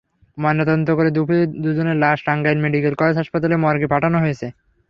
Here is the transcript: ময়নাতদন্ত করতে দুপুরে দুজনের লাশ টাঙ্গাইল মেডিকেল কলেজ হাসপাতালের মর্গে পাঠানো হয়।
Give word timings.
ময়নাতদন্ত 0.37 0.87
করতে 0.97 1.11
দুপুরে 1.17 1.39
দুজনের 1.63 1.97
লাশ 2.03 2.17
টাঙ্গাইল 2.27 2.57
মেডিকেল 2.65 2.93
কলেজ 2.99 3.15
হাসপাতালের 3.17 3.61
মর্গে 3.63 3.87
পাঠানো 3.93 4.17
হয়। 4.19 4.35